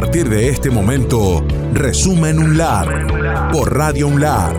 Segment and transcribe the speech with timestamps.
[0.00, 1.42] partir de este momento,
[1.72, 4.54] Resumen UNLAR por Radio UNLAR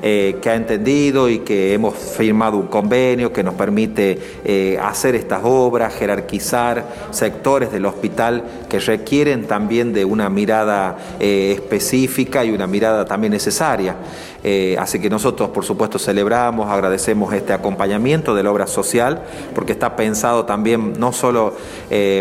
[0.03, 5.15] Eh, que ha entendido y que hemos firmado un convenio que nos permite eh, hacer
[5.15, 12.51] estas obras, jerarquizar sectores del hospital que requieren también de una mirada eh, específica y
[12.51, 13.97] una mirada también necesaria.
[14.79, 19.23] Así que nosotros, por supuesto, celebramos, agradecemos este acompañamiento de la obra social,
[19.55, 21.55] porque está pensado también no solo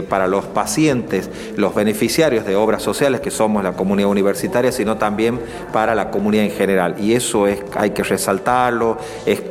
[0.09, 5.39] para los pacientes, los beneficiarios de obras sociales, que somos la comunidad universitaria, sino también
[5.72, 6.95] para la comunidad en general.
[7.00, 9.42] Y eso es hay que resaltarlo, es,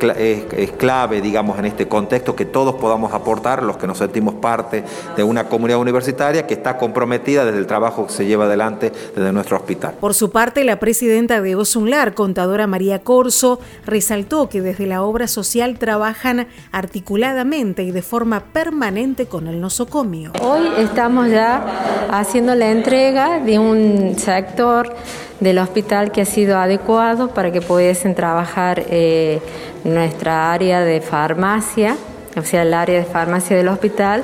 [0.77, 4.83] clave, digamos, en este contexto que todos podamos aportar, los que nos sentimos parte
[5.15, 9.31] de una comunidad universitaria que está comprometida desde el trabajo que se lleva adelante desde
[9.31, 9.95] nuestro hospital.
[9.99, 15.27] Por su parte, la presidenta de Osunlar, contadora María Corso, resaltó que desde la obra
[15.27, 20.31] social trabajan articuladamente y de forma permanente con el nosocomio.
[20.41, 24.95] Hoy estamos ya haciendo la entrega de un sector
[25.39, 29.39] del hospital que ha sido adecuado para que pudiesen trabajar eh,
[29.83, 31.95] nuestra área de farmacia,
[32.37, 34.23] o sea, el área de farmacia del hospital,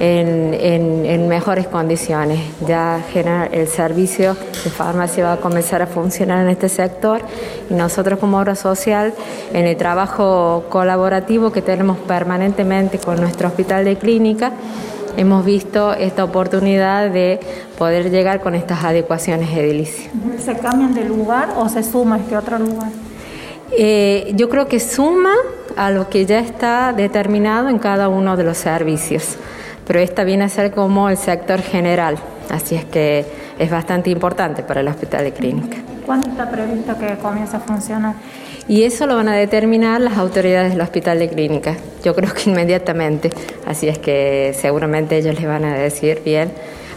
[0.00, 2.40] en, mejores condiciones.
[2.66, 3.02] Ya
[3.52, 7.20] el servicio de farmacia va a comenzar a funcionar en este sector
[7.70, 9.14] y nosotros como obra social,
[9.52, 14.52] en el trabajo colaborativo que tenemos permanentemente con nuestro hospital de clínica,
[15.16, 17.40] hemos visto esta oportunidad de
[17.78, 20.10] poder llegar con estas adecuaciones edilicias.
[20.38, 22.90] ¿Se cambian de lugar o se suma este otro lugar?
[23.76, 25.32] Eh, yo creo que suma
[25.76, 29.36] a lo que ya está determinado en cada uno de los servicios,
[29.86, 32.16] pero esta viene a ser como el sector general,
[32.50, 33.24] así es que
[33.58, 35.76] es bastante importante para el hospital de clínica.
[36.06, 38.14] ¿Cuándo está previsto que comience a funcionar?
[38.68, 41.76] Y eso lo van a determinar las autoridades del hospital de clínica.
[42.04, 43.30] Yo creo que inmediatamente.
[43.66, 46.52] Así es que seguramente ellos les van a decir bien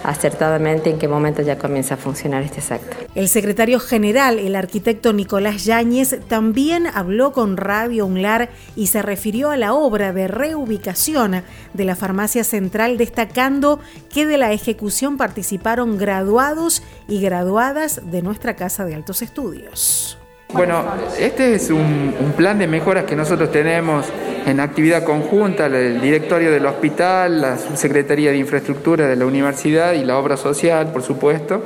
[0.09, 3.07] acertadamente en qué momento ya comienza a funcionar este sector.
[3.15, 9.51] El secretario general, el arquitecto Nicolás Yáñez, también habló con Radio UNLAR y se refirió
[9.51, 11.43] a la obra de reubicación
[11.73, 13.79] de la farmacia central, destacando
[14.13, 20.17] que de la ejecución participaron graduados y graduadas de nuestra Casa de Altos Estudios.
[20.53, 20.85] Bueno,
[21.19, 24.05] este es un, plan de mejoras que nosotros tenemos
[24.45, 30.05] en actividad conjunta, el directorio del hospital, la subsecretaría de infraestructura de la universidad y
[30.05, 31.63] la obra social, por supuesto,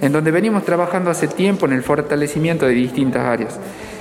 [0.00, 3.58] en donde venimos trabajando hace tiempo en el fortalecimiento de distintas áreas.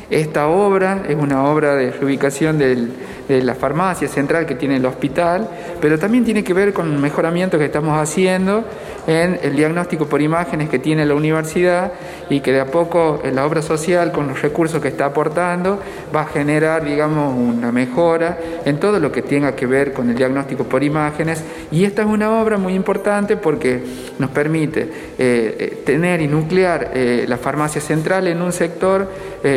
[0.09, 2.57] Esta obra es una obra de reubicación
[3.27, 5.49] de la farmacia central que tiene el hospital,
[5.81, 8.63] pero también tiene que ver con el mejoramiento que estamos haciendo
[9.07, 11.93] en el diagnóstico por imágenes que tiene la universidad
[12.29, 15.79] y que de a poco en la obra social, con los recursos que está aportando,
[16.13, 20.15] va a generar, digamos, una mejora en todo lo que tenga que ver con el
[20.15, 21.43] diagnóstico por imágenes.
[21.71, 23.81] Y esta es una obra muy importante porque
[24.19, 24.87] nos permite eh,
[25.17, 29.07] eh, tener y nuclear eh, la farmacia central en un sector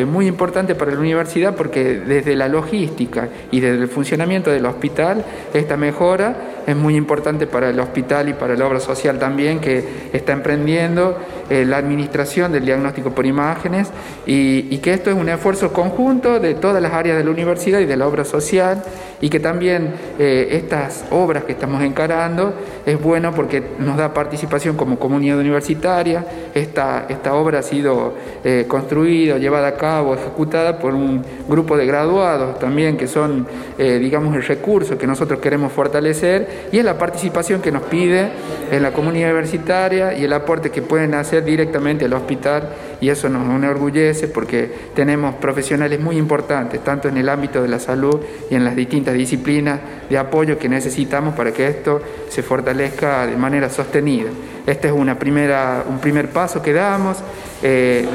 [0.07, 5.25] muy importante para la universidad porque desde la logística y desde el funcionamiento del hospital,
[5.55, 10.11] esta mejora es muy importante para el hospital y para la obra social también que
[10.13, 11.19] está emprendiendo
[11.49, 13.89] la administración del diagnóstico por imágenes
[14.27, 17.81] y, y que esto es un esfuerzo conjunto de todas las áreas de la universidad
[17.81, 18.85] y de la obra social
[19.21, 22.55] y que también eh, estas obras que estamos encarando
[22.87, 26.25] es bueno porque nos da participación como comunidad universitaria.
[26.55, 28.15] Esta, esta obra ha sido
[28.45, 33.47] eh, construida, llevada a cabo, ejecutada por un grupo de graduados también que son,
[33.79, 38.29] eh, digamos, el recurso que nosotros queremos fortalecer y es la participación que nos pide
[38.71, 42.69] en la comunidad universitaria y el aporte que pueden hacer directamente al hospital
[43.01, 47.79] y eso nos enorgullece porque tenemos profesionales muy importantes, tanto en el ámbito de la
[47.79, 48.21] salud
[48.51, 53.37] y en las distintas disciplinas de apoyo que necesitamos para que esto se fortalezca de
[53.37, 54.31] manera sostenida.
[54.67, 57.19] Este es una primera, un primer paso que damos.
[57.63, 58.07] Eh,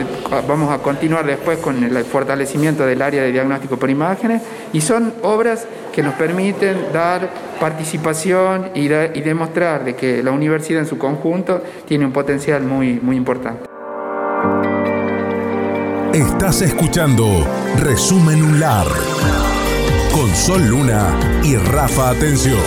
[0.47, 4.41] vamos a continuar después con el fortalecimiento del área de diagnóstico por imágenes
[4.73, 10.87] y son obras que nos permiten dar participación y, demostrar de que la universidad en
[10.87, 13.69] su conjunto tiene un potencial muy, muy importante.
[16.13, 17.45] Estás escuchando
[17.77, 18.59] Resumen
[20.15, 21.13] con Sol Luna
[21.43, 22.57] y Rafa Atención.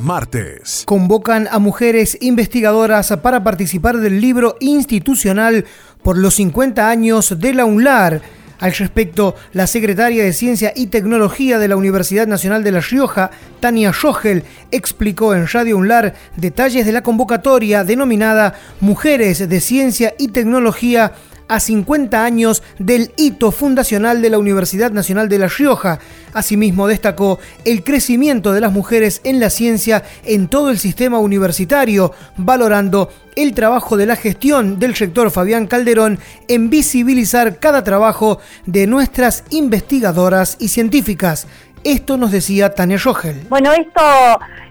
[0.00, 0.84] Martes.
[0.86, 5.64] Convocan a mujeres investigadoras para participar del libro institucional
[6.04, 8.22] por los 50 años de la UNLAR
[8.60, 13.30] al respecto, la secretaria de Ciencia y Tecnología de la Universidad Nacional de La Rioja,
[13.60, 14.42] Tania Schogel,
[14.72, 21.12] explicó en Radio UNLAR detalles de la convocatoria denominada Mujeres de Ciencia y Tecnología
[21.48, 25.98] a 50 años del hito fundacional de la Universidad Nacional de La Rioja.
[26.32, 32.12] Asimismo, destacó el crecimiento de las mujeres en la ciencia en todo el sistema universitario,
[32.36, 36.18] valorando el trabajo de la gestión del rector Fabián Calderón
[36.48, 41.46] en visibilizar cada trabajo de nuestras investigadoras y científicas.
[41.88, 43.46] Esto nos decía Tania Rogel.
[43.48, 44.02] Bueno, esto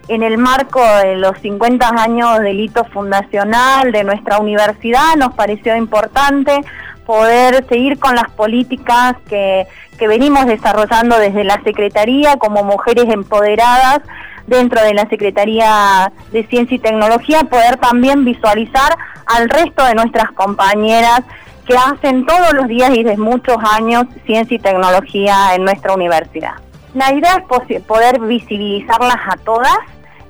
[0.06, 5.74] en el marco de los 50 años del hito fundacional de nuestra universidad nos pareció
[5.74, 6.60] importante
[7.04, 9.66] poder seguir con las políticas que,
[9.98, 13.98] que venimos desarrollando desde la Secretaría como mujeres empoderadas
[14.46, 20.30] dentro de la Secretaría de Ciencia y Tecnología, poder también visualizar al resto de nuestras
[20.30, 21.22] compañeras
[21.66, 26.67] que hacen todos los días y desde muchos años ciencia y tecnología en nuestra universidad.
[26.94, 29.78] La idea es poder visibilizarlas a todas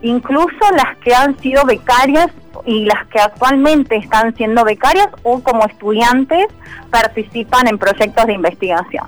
[0.03, 2.29] incluso las que han sido becarias
[2.65, 6.47] y las que actualmente están siendo becarias o como estudiantes
[6.91, 9.07] participan en proyectos de investigación.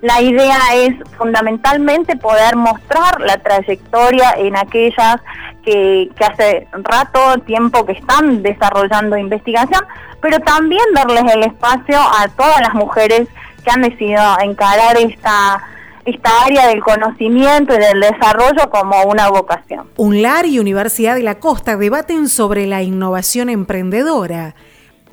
[0.00, 5.16] La idea es fundamentalmente poder mostrar la trayectoria en aquellas
[5.64, 9.84] que, hace rato, tiempo que están desarrollando investigación,
[10.20, 13.28] pero también darles el espacio a todas las mujeres
[13.64, 15.62] que han decidido encarar esta
[16.04, 19.88] esta área del conocimiento y del desarrollo como una vocación.
[19.96, 24.54] UNLAR y Universidad de la Costa debaten sobre la innovación emprendedora.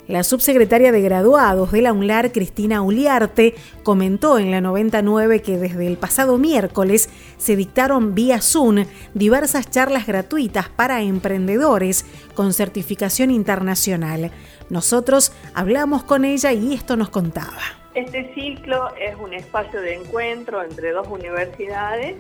[0.08, 3.54] La subsecretaria de graduados de la UNLAR, Cristina Uliarte,
[3.84, 10.08] comentó en la 99 que desde el pasado miércoles se dictaron vía Zoom diversas charlas
[10.08, 14.32] gratuitas para emprendedores con certificación internacional.
[14.72, 17.62] Nosotros hablamos con ella y esto nos contaba.
[17.96, 22.16] Este ciclo es un espacio de encuentro entre dos universidades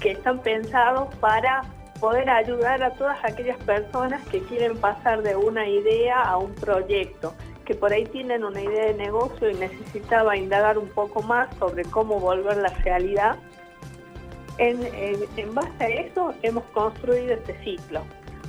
[0.00, 1.62] que están pensados para
[1.98, 7.34] poder ayudar a todas aquellas personas que quieren pasar de una idea a un proyecto,
[7.64, 11.84] que por ahí tienen una idea de negocio y necesitaba indagar un poco más sobre
[11.84, 13.36] cómo volver la realidad.
[14.58, 14.80] En,
[15.36, 18.02] en base a eso hemos construido este ciclo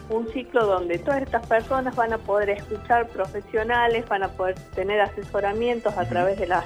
[0.09, 4.99] un ciclo donde todas estas personas van a poder escuchar profesionales, van a poder tener
[5.01, 6.65] asesoramientos a través de las,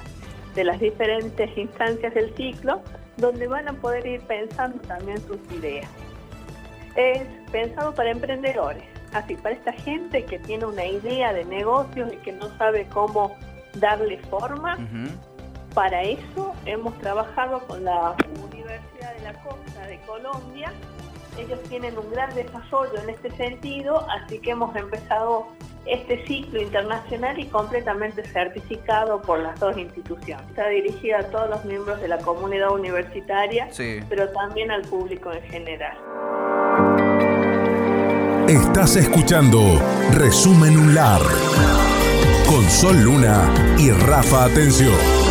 [0.54, 2.80] de las diferentes instancias del ciclo,
[3.18, 5.88] donde van a poder ir pensando también sus ideas.
[6.96, 12.16] Es pensado para emprendedores, así para esta gente que tiene una idea de negocios y
[12.18, 13.36] que no sabe cómo
[13.74, 14.78] darle forma.
[15.74, 18.14] Para eso hemos trabajado con la
[18.48, 20.72] Universidad de la Costa de Colombia
[21.38, 25.48] ellos tienen un gran desarrollo en este sentido, así que hemos empezado
[25.86, 30.46] este ciclo internacional y completamente certificado por las dos instituciones.
[30.48, 33.68] Está dirigida a todos los miembros de la comunidad universitaria,
[34.08, 35.96] pero también al público en general.
[38.48, 39.80] Estás escuchando
[40.12, 41.22] Resumen UNLAR
[42.46, 45.23] con Sol Luna y Rafa Atención.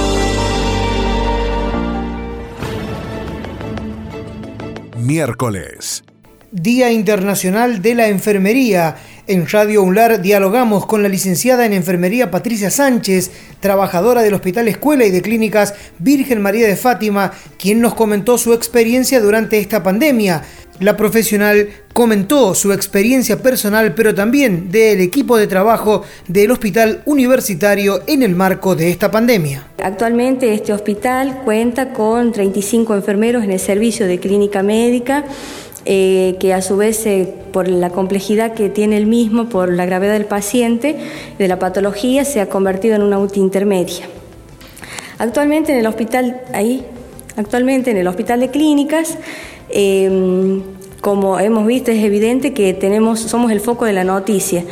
[5.03, 6.03] Miércoles.
[6.51, 8.95] Día Internacional de la Enfermería.
[9.27, 15.05] En Radio UNLAR dialogamos con la licenciada en Enfermería Patricia Sánchez, trabajadora del Hospital Escuela
[15.05, 20.43] y de Clínicas Virgen María de Fátima, quien nos comentó su experiencia durante esta pandemia.
[20.83, 28.01] La profesional comentó su experiencia personal, pero también del equipo de trabajo del hospital universitario
[28.05, 29.65] en el marco de esta pandemia.
[29.81, 35.23] Actualmente este hospital cuenta con 35 enfermeros en el servicio de clínica médica
[35.85, 39.85] eh, que a su vez, eh, por la complejidad que tiene el mismo, por la
[39.85, 40.97] gravedad del paciente,
[41.39, 44.05] de la patología, se ha convertido en una UTI intermedia.
[45.17, 46.85] Actualmente en el hospital, ahí,
[47.37, 49.17] actualmente en el hospital de clínicas,
[49.73, 50.61] em,
[51.01, 54.63] como hemos visto, es evidente que tenemos, somos el foco de la noticia.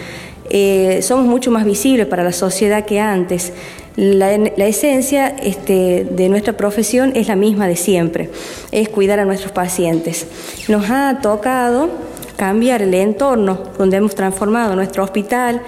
[0.49, 3.53] Eh, somos mucho más visibles para la sociedad que antes.
[3.97, 4.33] La,
[4.67, 8.29] esencia este, de nuestra profesión es la misma de siempre,
[8.71, 10.27] es cuidar a nuestros pacientes.
[10.69, 11.89] Nos ha tocado
[12.37, 15.61] cambiar el entorno donde hemos transformado nuestro hospital,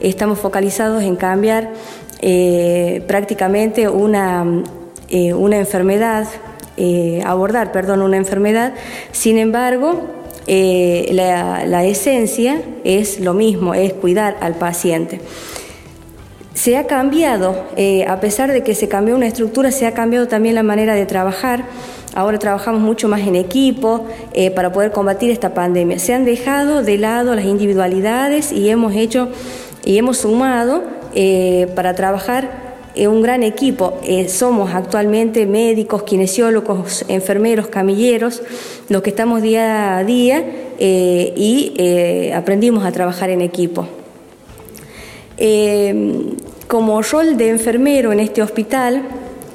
[0.00, 1.72] estamos focalizados en cambiar
[2.20, 4.44] eh, prácticamente una,
[5.08, 6.28] eh, una enfermedad,
[6.76, 8.74] eh, abordar, perdón, una enfermedad,
[9.12, 15.20] sin embargo, la, la esencia es lo mismo, es cuidar al paciente.
[16.60, 20.28] Se ha cambiado, eh, a pesar de que se cambió una estructura, se ha cambiado
[20.28, 21.64] también la manera de trabajar.
[22.14, 25.98] Ahora trabajamos mucho más en equipo eh, para poder combatir esta pandemia.
[25.98, 29.30] Se han dejado de lado las individualidades y hemos hecho
[29.86, 30.82] y hemos sumado
[31.14, 33.98] eh, para trabajar un gran equipo.
[34.28, 38.42] somos actualmente médicos, kinesiólogos, enfermeros, camilleros,
[38.88, 40.44] los que estamos día a día
[40.78, 43.86] y aprendimos a trabajar en equipo.
[46.70, 49.02] Como rol de enfermero en este hospital,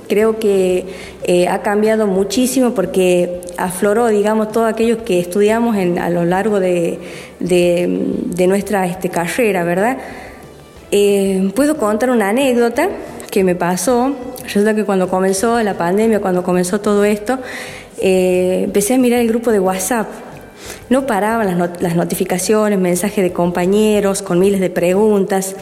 [0.09, 0.85] creo que
[1.23, 6.99] eh, ha cambiado muchísimo porque afloró, digamos, todo aquello que estudiamos a lo largo de,
[8.47, 9.97] nuestra este, carrera, ¿verdad?
[10.91, 12.89] Eh, puedo contar una anécdota
[13.35, 14.15] que me pasó.
[14.43, 17.37] Resulta que cuando comenzó la pandemia, cuando comenzó todo esto,
[17.97, 20.07] eh, empecé a mirar el grupo de WhatsApp.
[20.89, 25.53] No paraban las, las notificaciones, mensajes de compañeros con miles de preguntas.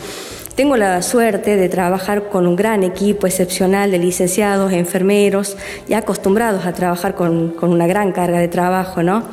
[0.53, 6.67] Tengo la suerte de trabajar con un gran equipo excepcional de licenciados, enfermeros, ya acostumbrados
[6.67, 9.23] a trabajar con, una gran carga de trabajo, ¿no?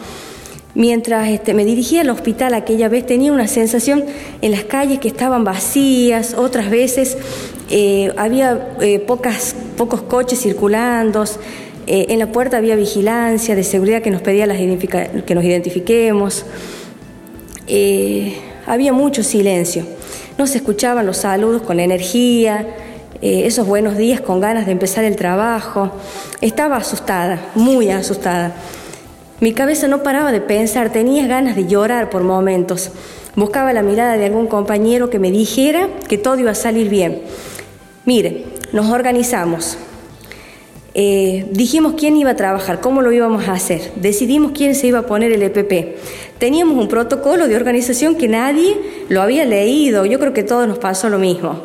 [0.75, 4.05] Mientras este, me dirigía al hospital aquella vez tenía una sensación
[4.41, 7.19] en las calles que estaban vacías, otras veces
[7.71, 11.25] eh, había eh, pocos coches circulando,
[11.89, 16.45] eh, en la puerta había vigilancia de seguridad que nos pedía las que nos identifiquemos,
[18.67, 19.85] había mucho silencio.
[20.39, 22.67] No se escuchaban los saludos con energía,
[23.21, 25.91] esos buenos días con ganas de empezar el trabajo.
[26.41, 28.55] Estaba asustada, muy asustada.
[29.40, 32.90] Mi cabeza no paraba de pensar, tenía ganas de llorar por momentos.
[33.37, 37.23] Buscaba la mirada de algún compañero que me dijera que todo iba a salir bien.
[38.04, 39.78] Mire, nos organizamos.
[40.92, 43.92] Eh, dijimos quién iba a trabajar, cómo lo íbamos a hacer.
[43.97, 45.97] Decidimos quién se iba a poner el EPP
[46.40, 48.75] teníamos un protocolo de organización que nadie
[49.11, 51.61] lo había leído, yo creo que todos nos pasó lo mismo.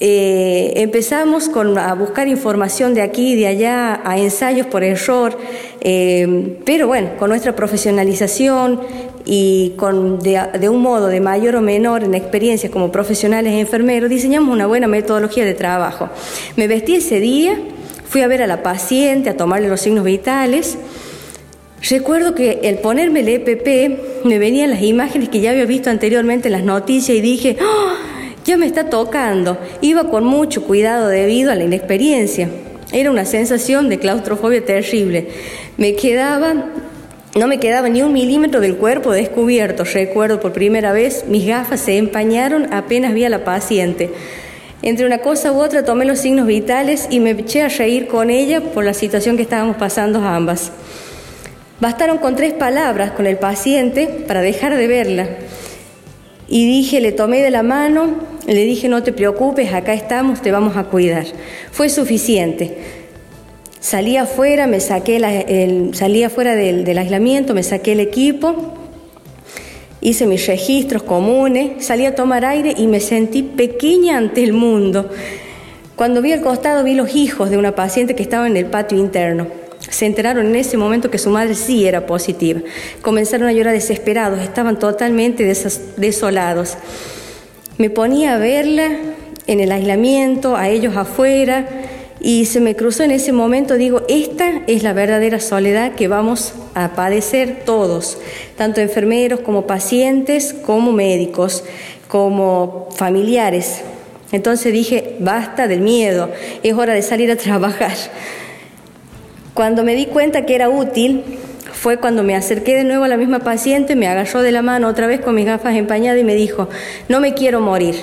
[0.00, 5.38] Eh, empezamos con, a buscar información de aquí y de allá, a ensayos por error,
[5.80, 8.80] eh, pero bueno, con nuestra profesionalización
[9.24, 14.10] y con, de, de, un modo de mayor o menor en experiencias como profesionales enfermeros,
[14.10, 16.10] diseñamos una buena metodología de trabajo.
[16.56, 17.56] Me vestí ese día,
[18.08, 20.76] fui a ver a la paciente, a tomarle los signos vitales,
[21.90, 26.48] Recuerdo que el ponerme el EPP me venían las imágenes que ya había visto anteriormente
[26.48, 28.13] en las noticias y dije, ¡Oh!
[28.44, 29.58] Ya me está tocando.
[29.80, 32.48] Iba con mucho cuidado debido a la inexperiencia.
[32.92, 35.28] Era una sensación de claustrofobia terrible.
[35.76, 36.54] Me quedaba,
[37.34, 39.84] no me quedaba ni un milímetro del cuerpo descubierto.
[39.84, 44.10] Recuerdo por primera vez, mis gafas se empañaron apenas vi a la paciente.
[44.82, 48.28] Entre una cosa u otra tomé los signos vitales y me eché a reír con
[48.28, 50.72] ella por la situación que estábamos pasando ambas.
[51.80, 55.28] Bastaron con tres palabras con el paciente para dejar de verla.
[56.48, 58.14] Y dije, le tomé de la mano,
[58.46, 61.24] le dije, no te preocupes, acá estamos, te vamos a cuidar.
[61.72, 62.76] Fue suficiente.
[63.80, 68.74] Salí afuera, me saqué el, salí afuera del, del aislamiento, me saqué el equipo,
[70.00, 75.10] hice mis registros comunes, salí a tomar aire y me sentí pequeña ante el mundo.
[75.96, 78.98] Cuando vi al costado vi los hijos de una paciente que estaba en el patio
[78.98, 79.63] interno.
[79.94, 82.60] Se enteraron en ese momento que su madre sí era positiva.
[83.00, 85.44] Comenzaron a llorar desesperados, estaban totalmente
[85.96, 86.76] desolados.
[87.78, 88.90] Me ponía a verla
[89.46, 91.68] en el aislamiento, a ellos afuera,
[92.26, 96.54] Y se me cruzó en ese momento, digo, esta es la verdadera soledad que vamos
[96.72, 98.16] a padecer todos,
[98.56, 101.64] tanto enfermeros como pacientes, como médicos,
[102.08, 103.82] como familiares.
[104.32, 106.30] Entonces dije, basta del miedo,
[106.62, 107.92] es hora de salir a trabajar.
[109.54, 111.22] Cuando me di cuenta que era útil,
[111.72, 114.88] fue cuando me acerqué de nuevo a la misma paciente, me agarró de la mano
[114.88, 116.68] otra vez con mis gafas empañadas y me dijo,
[117.08, 117.94] no me quiero morir.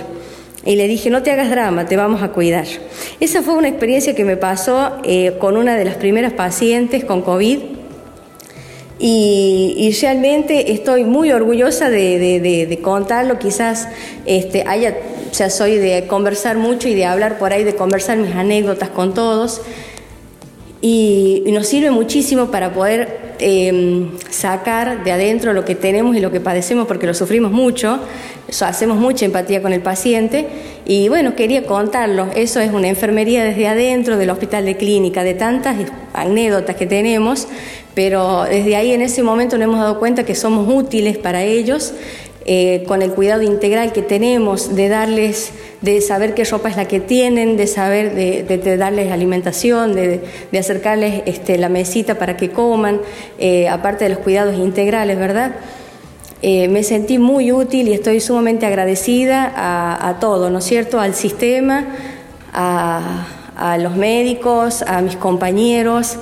[0.63, 2.65] Y le dije, no te hagas drama, te vamos a cuidar.
[3.20, 7.22] Esa fue una experiencia que me pasó eh, con una de las primeras pacientes con
[7.22, 7.60] COVID.
[9.00, 13.39] Y, realmente estoy muy orgullosa de, contarlo.
[13.39, 13.89] Quizás
[14.25, 14.96] este, haya,
[15.34, 19.15] ya soy de conversar mucho y de hablar por ahí, de conversar mis anécdotas con
[19.15, 19.62] todos.
[20.81, 26.31] Y nos sirve muchísimo para poder Em, sacar de adentro lo que tenemos y lo
[26.31, 28.00] que padecemos porque lo sufrimos mucho,
[28.61, 30.45] hacemos mucha empatía con el paciente.
[30.85, 35.33] Y bueno, quería contarlo, eso es una enfermería desde adentro del hospital de clínica, de
[35.33, 35.75] tantas
[36.13, 37.47] anécdotas que tenemos,
[37.95, 41.95] pero desde ahí en ese momento nos hemos dado cuenta que somos útiles para ellos
[42.43, 46.88] eh, con el cuidado integral que tenemos de darles, de saber qué ropa es la
[46.88, 50.24] que tienen, de saber, de, darles alimentación, de,
[50.57, 53.00] acercarles este, la mesita para que coman,
[53.38, 55.51] eh, aparte de los cuidados integrales, ¿verdad?
[56.41, 61.00] Eh, me sentí muy útil y estoy sumamente agradecida a, a todo, ¿no es cierto?
[61.00, 61.86] Al sistema,
[62.51, 66.17] a, a los médicos, a mis compañeros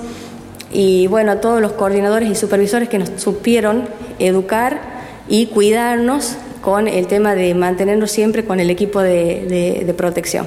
[0.70, 4.99] y bueno, a todos los coordinadores y supervisores que nos supieron educar
[5.30, 10.46] y cuidarnos con el tema de mantenernos siempre con el equipo de, protección.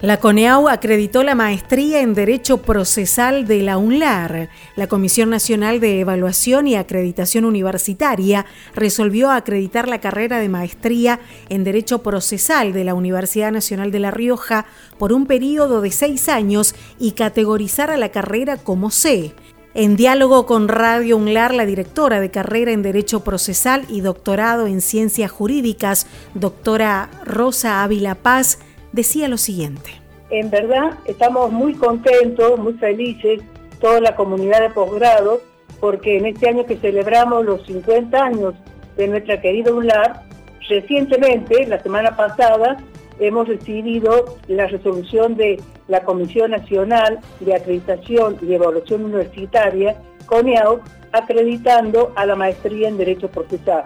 [0.00, 4.48] La CONEAU acreditó la maestría en Derecho Procesal de la UNLAR.
[4.76, 11.18] La Comisión Nacional de Evaluación y Acreditación Universitaria resolvió acreditar la carrera de maestría
[11.48, 14.66] en Derecho Procesal de la Universidad Nacional de La Rioja
[14.98, 19.34] por un periodo de seis años y categorizar a la carrera como C.
[19.74, 24.80] En diálogo con Radio UNLAR, la directora de carrera en Derecho Procesal y doctorado en
[24.80, 28.60] Ciencias Jurídicas, doctora Rosa Ávila Paz,
[28.92, 29.90] decía lo siguiente.
[30.30, 33.42] En verdad, estamos muy contentos, muy felices,
[33.78, 35.42] toda la comunidad de posgrado,
[35.80, 38.54] porque en este año que celebramos los 50 años
[38.96, 40.22] de nuestra querida UNLAR,
[40.66, 42.78] recientemente, la semana pasada,
[43.20, 49.96] hemos recibido la resolución de la Comisión Nacional de Acreditación y Evaluación Universitaria,
[50.26, 50.80] CONEAU,
[51.12, 53.84] acreditando a la maestría en Derecho Procesal.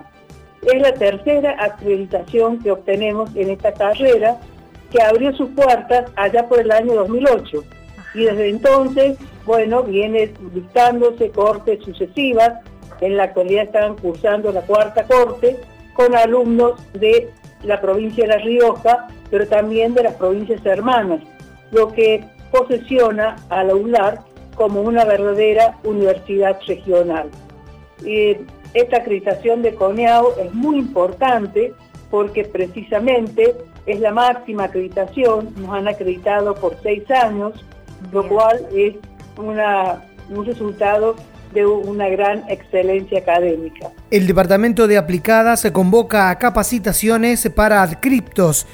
[0.63, 4.39] Es la tercera acreditación que obtenemos en esta carrera,
[4.91, 7.65] que abrió sus puertas allá por el año 2008.
[8.15, 12.61] Y desde entonces, bueno, viene dictándose cortes sucesivas.
[13.01, 15.57] En la actualidad están cursando la cuarta corte
[15.95, 17.31] con alumnos de
[17.65, 21.21] la provincia de La Rioja, pero también de las provincias hermanas,
[21.71, 24.21] lo que posesiona a la UNLAR
[24.55, 27.31] como una verdadera universidad regional.
[28.75, 31.73] esta acreditación de CONEAU es muy importante
[32.11, 33.55] porque precisamente
[33.87, 37.55] es la máxima acreditación, nos han acreditado por seis años,
[38.13, 38.97] lo cual es
[39.39, 41.17] un resultado
[41.53, 43.91] de una gran excelencia académica.
[44.11, 48.67] El Departamento de Aplicadas se convoca a capacitaciones para adscriptos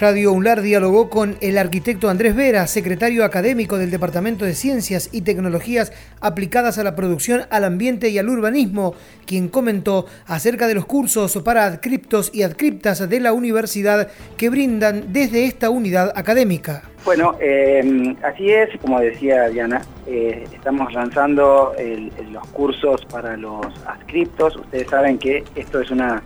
[0.00, 5.22] Radio UNLAR dialogó con el arquitecto Andrés Vera, secretario académico del Departamento de Ciencias y
[5.22, 10.84] Tecnologías aplicadas a la producción, al ambiente y al urbanismo, quien comentó acerca de los
[10.84, 16.82] cursos para adscriptos y adscriptas de la universidad que brindan desde esta unidad académica.
[17.04, 21.72] Bueno, eh, así es, como decía Diana, eh, estamos lanzando
[22.32, 24.56] los cursos para los adscriptos.
[24.56, 26.20] Ustedes saben que esto es una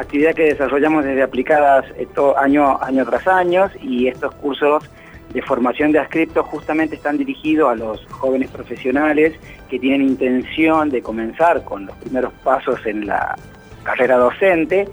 [0.00, 4.88] actividad que desarrollamos desde aplicadas esto, año, año tras año y estos cursos
[5.32, 9.34] de formación de adscriptos justamente están dirigidos a los jóvenes profesionales
[9.68, 13.36] que tienen intención de comenzar con los primeros pasos en la
[13.82, 14.88] carrera docente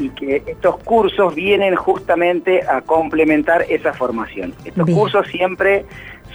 [0.00, 4.54] y que estos cursos vienen justamente a complementar esa formación.
[4.64, 5.84] Estos cursos siempre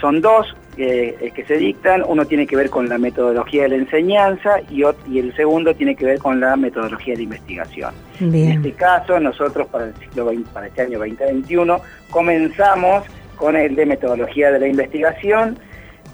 [0.00, 3.76] son dos eh, que se dictan, uno tiene que ver con la metodología de la
[3.76, 7.94] enseñanza y, y el segundo tiene que ver con la metodología de investigación.
[8.20, 13.04] En este caso, nosotros para el ciclo para este año 2021 comenzamos
[13.36, 15.58] con el de metodología de la investigación,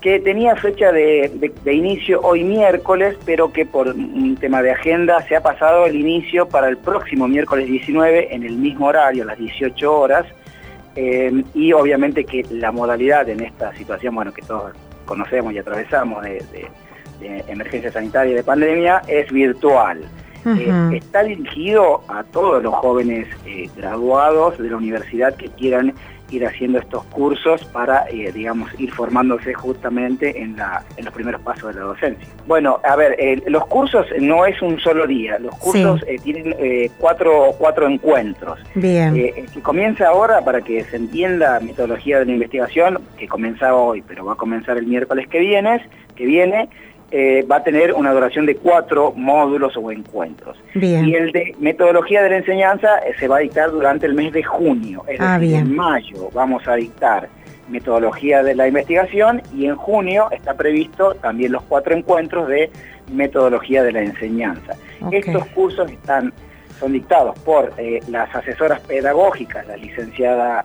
[0.01, 5.23] que tenía fecha de, de, inicio hoy miércoles, pero que por un tema de agenda
[5.29, 9.27] se ha pasado el inicio para el próximo miércoles 19 en el mismo horario, a
[9.27, 10.27] las 18 horas,
[10.95, 14.73] eh, y obviamente que la modalidad en esta situación, bueno, que todos
[15.05, 16.69] conocemos y atravesamos de,
[17.47, 20.01] emergencia sanitaria y de pandemia, es virtual.
[20.45, 25.95] Eh, está dirigido a todos los jóvenes eh, graduados de la universidad que quieran
[26.33, 31.41] ir haciendo estos cursos para, eh, digamos, ir formándose justamente en, la, en los primeros
[31.43, 32.27] pasos de la docencia.
[32.47, 36.55] Bueno, a ver, eh, los cursos no es un solo día, los cursos eh, tienen
[36.99, 38.59] cuatro, cuatro encuentros.
[38.75, 39.15] Bien.
[39.15, 44.25] que comienza ahora, para que se entienda metodología de la investigación, que comienza hoy, pero
[44.25, 46.69] va a comenzar el miércoles que viene, que viene
[47.15, 50.57] eh, va a tener una duración de cuatro módulos o encuentros.
[50.75, 54.33] Y el de metodología de la enseñanza eh, se va a dictar durante el mes
[54.33, 55.05] de junio.
[55.07, 57.29] Es ah, decir, en mayo vamos a dictar
[57.69, 62.71] metodología de la investigación y en junio está previsto también los cuatro encuentros de
[63.13, 64.75] metodología de la enseñanza.
[65.11, 66.33] Estos cursos están,
[66.81, 70.65] son dictados por eh, las asesoras pedagógicas, la licenciada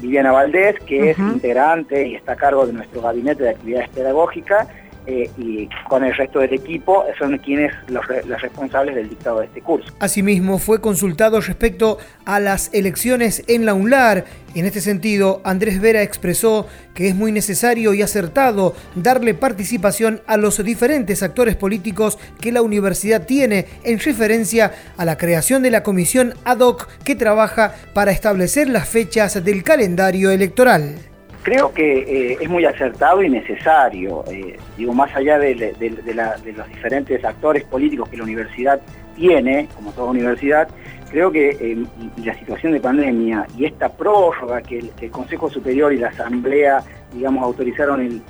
[0.00, 4.66] Viviana Valdés, que es integrante y está a cargo de nuestro gabinete de actividades pedagógicas,
[5.10, 8.06] eh, y con el resto del equipo son quienes los,
[8.42, 9.90] responsables del dictado de este curso.
[10.00, 14.26] Asimismo, fue consultado respecto a las elecciones en la UNLAR.
[14.54, 20.36] En este sentido, Andrés Vera expresó que es muy necesario y acertado darle participación a
[20.36, 25.82] los diferentes actores políticos que la universidad tiene en referencia a la creación de la
[25.82, 30.96] comisión ad hoc que trabaja para establecer las fechas del calendario electoral
[31.42, 31.98] creo que
[32.32, 38.08] eh, es muy acertado y necesario, eh, digo, más allá de, los diferentes actores políticos
[38.08, 38.80] que la universidad
[39.14, 40.68] tiene, como toda universidad,
[41.10, 41.84] creo que eh,
[42.24, 47.42] la situación de pandemia y esta prórroga que el, Consejo Superior y la Asamblea, digamos,
[47.42, 48.22] autorizaron el,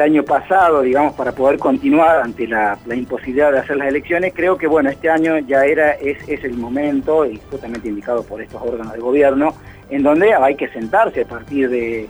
[0.00, 4.66] año pasado, digamos, para poder continuar ante la, imposibilidad de hacer las elecciones, creo que,
[4.66, 8.94] bueno, este año ya era, es, es el momento, y justamente indicado por estos órganos
[8.94, 9.54] de gobierno,
[9.92, 12.08] en donde hay que sentarse a partir de,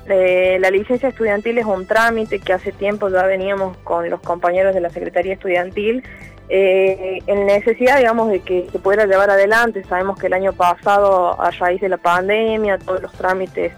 [0.08, 4.74] Eh, la licencia estudiantil es un trámite que hace tiempo ya veníamos con los compañeros
[4.74, 6.02] de la Secretaría Estudiantil
[6.48, 9.84] eh, en necesidad, digamos, de que se pudiera llevar adelante.
[9.84, 13.72] Sabemos que el año pasado, a raíz de la pandemia, todos los trámites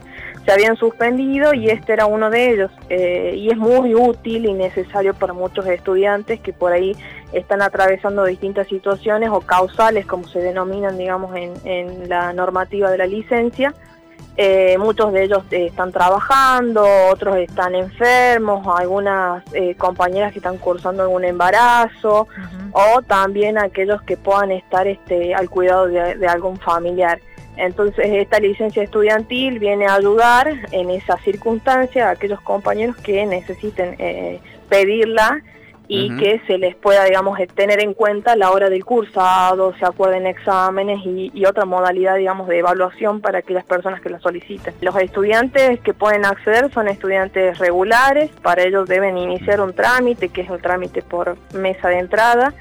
[0.45, 2.71] se habían suspendido y este era uno de ellos.
[2.89, 6.97] Eh, y es muy útil y necesario para muchos estudiantes que por ahí
[7.33, 13.07] están atravesando distintas situaciones o causales, como se denominan, digamos, en la normativa de la
[13.07, 13.75] licencia.
[14.39, 20.57] Eh, muchos de ellos eh, están trabajando, otros están enfermos, algunas eh, compañeras que están
[20.57, 22.29] cursando algún embarazo
[22.73, 27.21] o también aquellos que puedan estar este, al cuidado de, algún familiar.
[27.57, 33.97] Entonces esta licencia estudiantil viene a ayudar en esa circunstancia a aquellos compañeros que necesiten
[34.69, 35.43] pedirla
[35.95, 39.75] y que se les pueda, digamos, eh, tener en cuenta a la hora del cursado,
[39.77, 44.75] se acuerden exámenes y, otra modalidad, digamos, de evaluación para aquellas personas que la soliciten.
[44.81, 50.41] Los estudiantes que pueden acceder son estudiantes regulares, para ellos deben iniciar un trámite, que
[50.41, 52.55] es un trámite por mesa de entrada.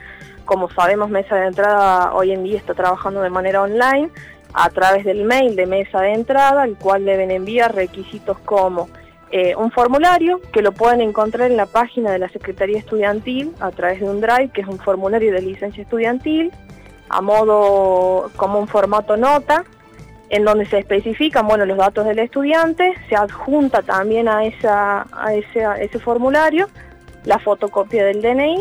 [0.44, 4.10] Como sabemos, mesa de entrada hoy en día está trabajando de manera online
[4.54, 8.90] a través del mail de mesa de entrada, al cual deben enviar requisitos como
[9.32, 13.72] eh, un formulario que lo pueden encontrar en la página de la Secretaría Estudiantil a
[13.72, 16.52] través de un drive, que es un formulario de licencia estudiantil,
[17.08, 19.64] a modo como un formato nota,
[20.30, 25.34] en donde se especifican bueno, los datos del estudiante, se adjunta también a, esa, a,
[25.34, 26.68] ese, ese formulario
[27.26, 28.58] la fotocopia del DNI,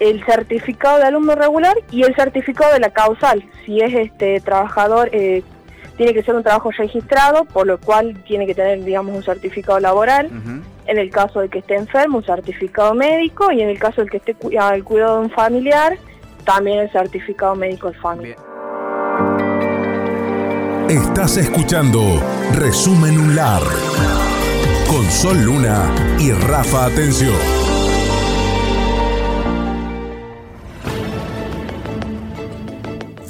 [0.00, 5.10] el certificado de alumno regular y el certificado de la causal, si es este trabajador
[5.12, 5.42] eh,
[6.00, 9.78] tiene que ser un trabajo registrado, por lo cual tiene que tener, digamos, un certificado
[9.80, 10.30] laboral.
[10.86, 13.52] En el caso de que esté enfermo, un certificado médico.
[13.52, 15.98] Y en el caso de que esté al cuidado de un familiar,
[16.46, 18.38] también el certificado médico del familiar.
[20.88, 22.00] Estás escuchando
[22.54, 23.62] Resumen UNLAR
[24.88, 25.84] con Sol Luna
[26.18, 27.59] y Rafa Atención.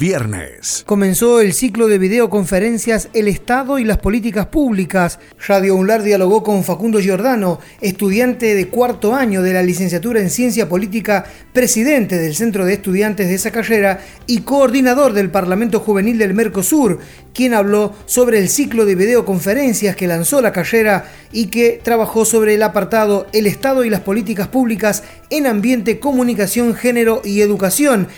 [0.00, 0.82] Viernes.
[0.86, 5.18] Comenzó el ciclo de videoconferencias El Estado y las Políticas Públicas.
[5.46, 10.70] Radio UNLAR dialogó con Facundo Giordano, estudiante de cuarto año de la licenciatura en Ciencia
[10.70, 16.32] Política, presidente del Centro de Estudiantes de esa carrera y coordinador del Parlamento Juvenil del
[16.32, 16.98] Mercosur,
[17.34, 22.54] quien habló sobre el ciclo de videoconferencias que lanzó la carrera y que trabajó sobre
[22.54, 28.08] el apartado El Estado y las Políticas Públicas en Ambiente, Comunicación, Género y Educación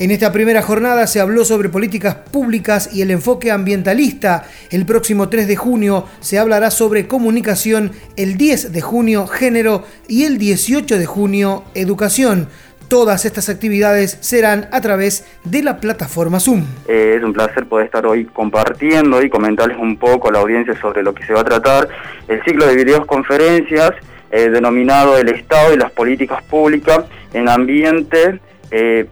[0.00, 4.44] en esta primera jornada se habló sobre políticas públicas y el enfoque ambientalista.
[4.70, 10.24] El próximo 3 de junio se hablará sobre comunicación, el 10 de junio género y
[10.24, 12.48] el 18 de junio educación.
[12.88, 16.64] Todas estas actividades serán a través de la plataforma Zoom.
[16.88, 20.80] Eh, es un placer poder estar hoy compartiendo y comentarles un poco a la audiencia
[20.80, 21.90] sobre lo que se va a tratar.
[22.26, 23.90] El ciclo de videoconferencias
[24.30, 29.06] eh, denominado El Estado y las Políticas Públicas en Ambiente, eh,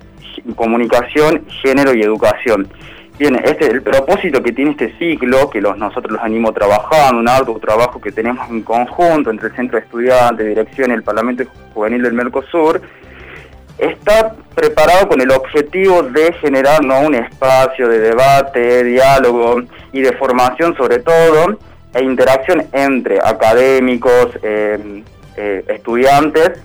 [0.54, 2.68] comunicación, género y educación.
[3.18, 7.28] Bien, este el propósito que tiene este ciclo, que los, nosotros los animo trabajando, un
[7.28, 11.42] arduo trabajo que tenemos en conjunto entre el Centro de Estudiantes, Dirección y el Parlamento
[11.74, 12.80] Juvenil del Mercosur,
[13.76, 17.00] está preparado con el objetivo de generar ¿no?
[17.00, 21.58] un espacio de debate, diálogo y de formación sobre todo,
[21.94, 25.02] e interacción entre académicos, eh,
[25.36, 26.60] eh, estudiantes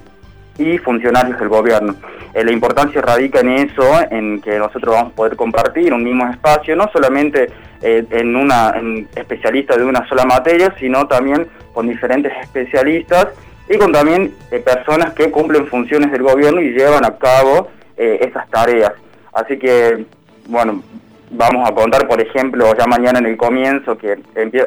[0.57, 1.95] y funcionarios del gobierno.
[2.33, 6.27] Eh, la importancia radica en eso, en que nosotros vamos a poder compartir un mismo
[6.27, 7.49] espacio, no solamente
[7.81, 13.27] eh, en una en especialistas de una sola materia, sino también con diferentes especialistas
[13.69, 18.49] y con también eh, personas que cumplen funciones del gobierno y llevan a cabo esas
[18.49, 18.91] tareas.
[19.33, 20.03] Así que,
[20.47, 20.81] bueno,
[21.29, 24.17] vamos a contar, por ejemplo, ya mañana en el comienzo, que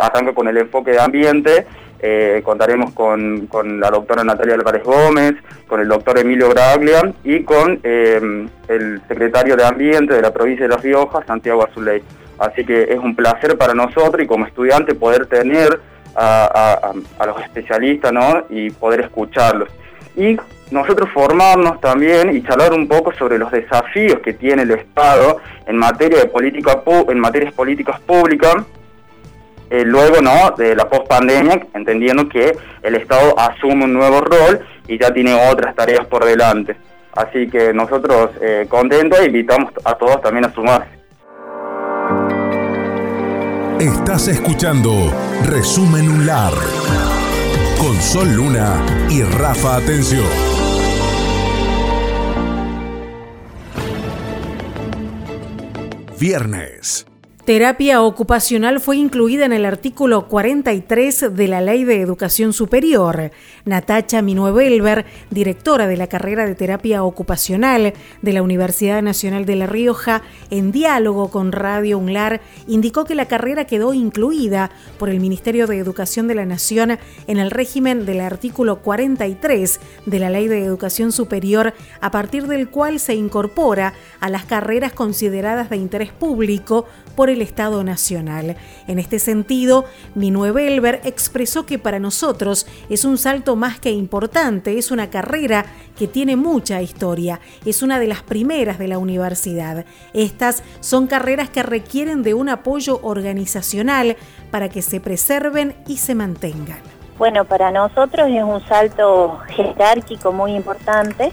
[0.01, 1.67] arranca con el enfoque de ambiente,
[2.09, 3.49] eh, contaremos con,
[3.81, 5.35] la doctora Natalia Álvarez Gómez,
[5.67, 10.69] con el doctor Emilio Braglia y con eh, el secretario de Ambiente de la provincia
[10.69, 12.05] de La Rioja, Santiago Azuley.
[12.39, 15.81] Así que es un placer para nosotros y como estudiante poder tener
[16.15, 16.93] a,
[17.27, 18.13] los especialistas
[18.51, 19.69] y poder escucharlos.
[20.15, 20.37] Y
[20.71, 25.77] nosotros formarnos también y charlar un poco sobre los desafíos que tiene el Estado en
[25.77, 28.65] materia de política en materias políticas públicas
[29.71, 34.99] eh, luego no de la post-pandemia, entendiendo que el Estado asume un nuevo rol y
[34.99, 36.77] ya tiene otras tareas por delante.
[37.13, 40.91] Así que nosotros eh, contentos invitamos a todos también a sumarse.
[43.81, 45.13] Estás escuchando
[45.45, 46.55] Resumen UNLAR
[47.79, 50.27] con Sol Luna y Rafa Atención.
[56.19, 57.07] Viernes.
[57.47, 63.31] Terapia ocupacional fue incluida en el artículo 43 de la Ley de Educación Superior.
[63.65, 69.69] Natacha Minuevelber, directora de la carrera de terapia ocupacional de la Universidad Nacional de La
[69.69, 75.69] Rioja, en diálogo con Radio UNLAR, indicó que la carrera quedó incluida por el Ministerio
[75.69, 80.65] de Educación de la Nación en el régimen del artículo 43 de la Ley de
[80.65, 86.87] Educación Superior, a partir del cual se incorpora a las carreras consideradas de interés público
[87.15, 88.57] por el Estado Nacional.
[88.87, 94.79] En este sentido, Minue Belver expresó que para nosotros es un salto más que importante,
[94.79, 99.85] es una carrera que tiene mucha historia, es una de las primeras de la universidad.
[100.13, 104.17] Estas son carreras que requieren de un apoyo organizacional
[104.51, 106.79] para que se preserven y se mantengan.
[107.19, 111.33] Bueno, para nosotros es un salto jerárquico muy importante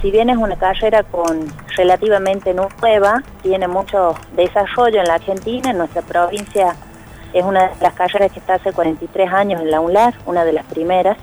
[0.00, 5.78] si bien es una carrera con relativamente nueva, tiene mucho desarrollo en la Argentina, en
[5.78, 6.76] nuestra provincia
[7.32, 10.52] es una de las carreras que está hace 43 años en la UNLAR, una de
[10.52, 11.18] las primeras,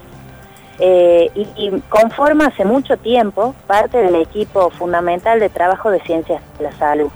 [0.77, 6.65] eh, y, conforma hace mucho tiempo parte del equipo fundamental de trabajo de ciencias de
[6.65, 7.09] la salud.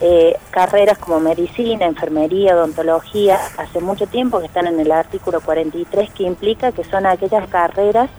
[0.00, 6.10] Eh, carreras como medicina, enfermería, odontología, hace mucho tiempo que están en el artículo 43
[6.10, 8.10] que implica que son aquellas carreras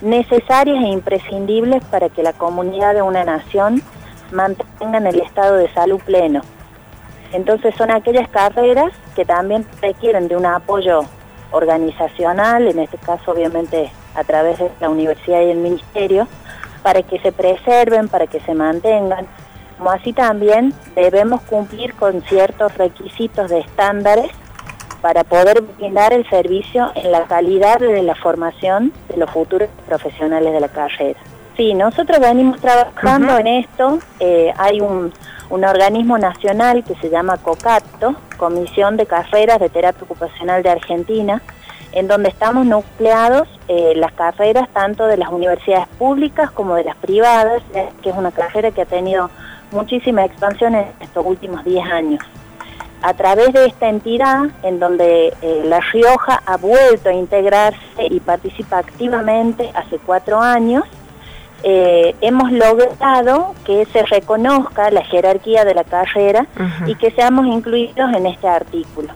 [0.00, 3.82] necesarias e imprescindibles para que la comunidad de una nación
[4.32, 6.42] mantenga el estado de salud pleno.
[7.32, 11.00] Entonces son aquellas carreras que también requieren de un apoyo
[11.50, 16.26] organizacional, en este caso obviamente a través de la universidad y el ministerio,
[16.82, 19.26] para que se preserven, para que se mantengan,
[19.78, 24.30] como así también debemos cumplir con ciertos requisitos de estándares
[25.00, 30.52] para poder brindar el servicio en la calidad de la formación de los futuros profesionales
[30.52, 31.18] de la carrera.
[31.56, 35.12] Sí, nosotros venimos trabajando en esto, eh, hay un,
[35.50, 41.42] organismo nacional que se llama COCATO, Comisión de Carreras de Terapia Ocupacional de Argentina,
[41.92, 46.96] en donde estamos nucleados eh, las carreras tanto de las universidades públicas como de las
[46.96, 47.62] privadas,
[48.02, 49.30] que es una carrera que ha tenido
[49.72, 52.24] muchísima expansión en estos últimos 10 años.
[53.00, 57.78] A través de esta entidad, en donde eh, La Rioja ha vuelto a integrarse
[58.10, 60.82] y participa activamente hace cuatro años,
[61.62, 66.46] eh, hemos logrado que se reconozca la jerarquía de la carrera
[66.86, 69.12] y que seamos incluidos en este artículo.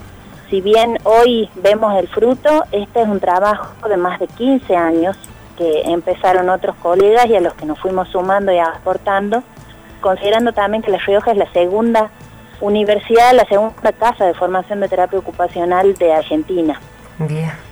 [0.48, 5.16] Si bien hoy vemos el fruto, este es un trabajo de más de 15 años
[5.56, 9.42] que empezaron otros colegas y a los que nos fuimos sumando y aportando,
[10.00, 12.10] considerando también que La Rioja es la segunda
[12.62, 16.81] universidad, la segunda casa de formación de terapia ocupacional de Argentina.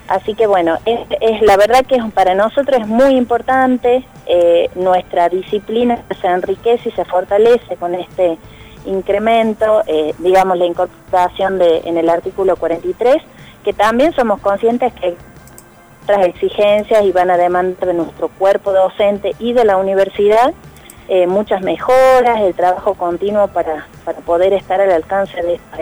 [0.06, 6.02] Así que bueno, es, la verdad que para nosotros es muy importante, eh, nuestra disciplina
[6.20, 8.38] se enriquece y se fortalece con este
[8.84, 13.16] incremento, eh, digamos la incorporación de, en el artículo 43,
[13.64, 15.16] que también somos conscientes que
[16.08, 20.52] las exigencias y van a demandar de nuestro cuerpo docente y de la universidad
[21.12, 25.80] eh, muchas mejoras, el trabajo continuo para, para poder estar al alcance de estos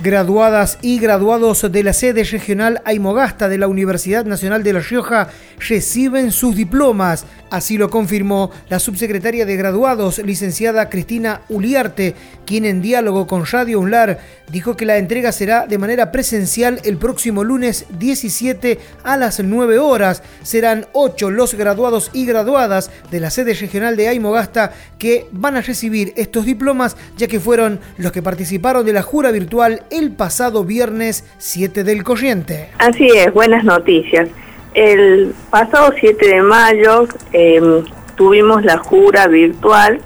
[0.00, 5.28] Graduadas y graduados de la sede regional Aymogasta de la Universidad Nacional de La Rioja
[5.58, 7.26] reciben sus diplomas.
[7.50, 12.14] Así lo confirmó la subsecretaria de graduados, licenciada Cristina Uliarte,
[12.46, 14.20] quien en diálogo con Radio UNLAR
[14.52, 19.80] dijo que la entrega será de manera presencial el próximo lunes 17 a las 9
[19.80, 20.22] horas.
[20.44, 25.60] Serán 8 los graduados y graduadas de la sede regional de Aymogasta que van a
[25.60, 30.64] recibir estos diplomas, ya que fueron los que participaron de la jura virtual el pasado
[30.64, 32.68] viernes 7 del corriente.
[32.78, 34.28] Así es, buenas noticias.
[34.74, 37.82] El pasado 7 de mayo em,
[38.16, 40.00] tuvimos la jura virtual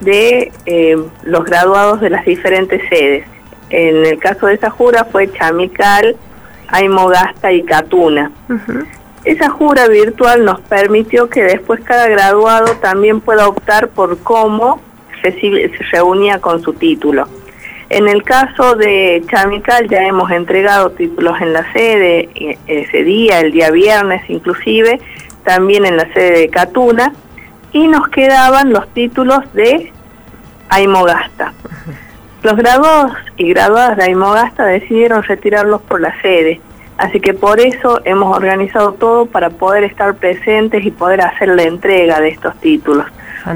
[0.00, 3.26] de em, los graduados de las diferentes sedes.
[3.68, 6.16] En el caso de esa jura fue Chamical,
[6.68, 8.32] Aymogasta y Catuna.
[9.24, 14.80] Esa jura virtual nos permitió que después cada graduado también pueda optar por cómo
[15.20, 17.28] se reunía con su título.
[17.90, 22.28] En el caso de Chamical ya hemos entregado títulos en la sede
[22.66, 25.00] ese día, el día viernes inclusive,
[25.42, 27.14] también en la sede de Catuna,
[27.72, 29.92] y nos quedaban los títulos de
[30.68, 31.52] Aymogasta.
[32.42, 36.60] Los graduados y graduadas de Aymogasta decidieron retirarlos por la sede,
[36.96, 41.64] así que por eso hemos organizado todo para poder estar presentes y poder hacer la
[41.64, 43.06] entrega de estos títulos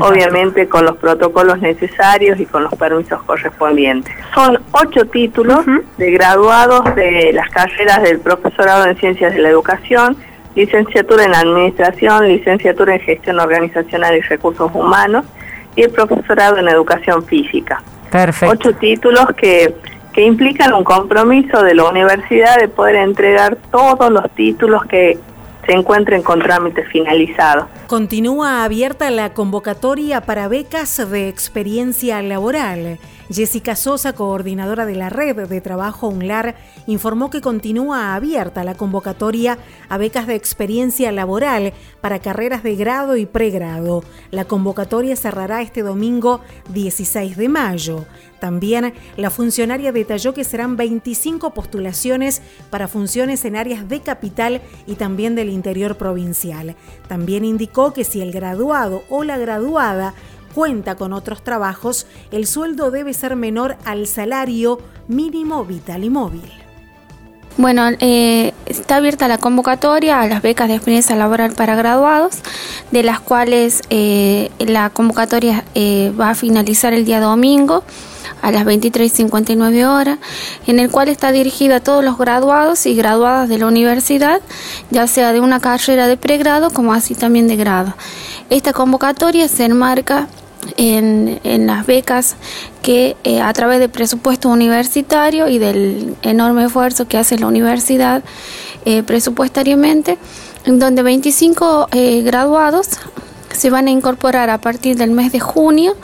[0.01, 4.14] obviamente con los protocolos necesarios y con los permisos correspondientes.
[4.35, 5.64] Son ocho títulos
[5.99, 10.16] de graduados de las carreras del profesorado en Ciencias de la Educación,
[10.55, 15.25] licenciatura en Administración, licenciatura en Gestión Organizacional y Recursos Humanos
[15.77, 17.83] y el profesorado en Educación Física.
[18.11, 18.53] Perfecto.
[18.53, 19.75] Ocho títulos que
[20.12, 25.18] que implican un compromiso de la universidad de poder entregar todos los títulos que
[25.66, 27.68] se encuentren con trámite finalizado.
[27.87, 32.98] Continúa abierta la convocatoria para becas de experiencia laboral.
[33.33, 36.55] Jessica Sosa, coordinadora de la Red de Trabajo UNLAR,
[36.87, 43.16] informó que continúa abierta la convocatoria a becas de experiencia laboral para carreras de grado
[43.16, 44.05] y pregrado.
[44.31, 46.40] La convocatoria cerrará este domingo
[46.75, 48.05] 16 de mayo.
[48.38, 54.97] También la funcionaria detalló que serán 25 postulaciones para funciones en áreas de capital y
[54.97, 56.75] también del interior provincial.
[57.07, 60.14] También indicó que si el graduado o la graduada
[60.55, 66.62] cuenta con otros trabajos, el sueldo debe ser menor al salario mínimo vital y móvil.
[67.59, 72.38] Bueno, eh, está abierta la convocatoria a las becas de experiencia laboral para graduados,
[72.91, 77.85] de las cuales eh, la convocatoria eh, va a finalizar el día domingo
[78.41, 80.19] a las 23.59 horas,
[80.67, 84.41] en el cual está dirigida a todos los graduados y graduadas de la universidad,
[84.91, 87.95] ya sea de una carrera de pregrado como así también de grado.
[88.49, 90.27] Esta convocatoria se enmarca
[90.77, 92.37] en, las becas
[92.83, 98.22] que eh, a través del presupuesto universitario y del enorme esfuerzo que hace la universidad
[98.85, 100.18] eh, presupuestariamente,
[100.64, 102.88] en donde 25 eh, graduados
[103.53, 105.94] se van a incorporar a partir del mes de junio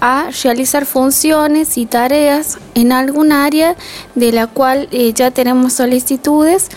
[0.00, 3.76] a realizar funciones y tareas en algún área
[4.16, 6.68] de la cual ya tenemos solicitudes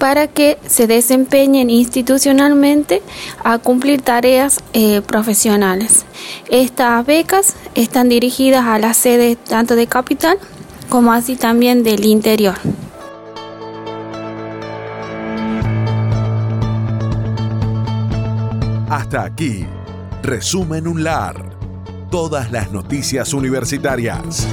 [0.00, 3.02] para que se desempeñen institucionalmente
[3.44, 6.06] a cumplir tareas eh, profesionales.
[6.48, 10.38] Estas becas están dirigidas a la sede tanto de capital
[10.88, 12.56] como así también del interior.
[18.88, 19.66] Hasta aquí,
[20.22, 21.50] resumen un lar.
[22.10, 24.48] Todas las noticias universitarias.